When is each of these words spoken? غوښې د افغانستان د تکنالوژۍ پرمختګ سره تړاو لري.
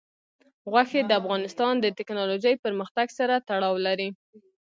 غوښې 0.71 1.01
د 1.05 1.11
افغانستان 1.21 1.73
د 1.79 1.85
تکنالوژۍ 1.97 2.55
پرمختګ 2.65 3.07
سره 3.19 3.35
تړاو 3.47 3.75
لري. 3.87 4.09